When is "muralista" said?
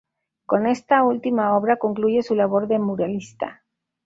2.79-3.63